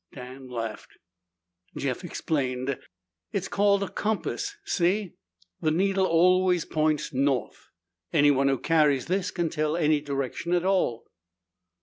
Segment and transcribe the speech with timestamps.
[0.15, 0.97] Dan laughed.
[1.77, 2.79] Jeff explained.
[3.31, 4.55] "It's called a compass.
[4.65, 5.13] See?
[5.61, 7.69] The needle always points north.
[8.11, 11.05] Anyone who carries this can tell any direction at all."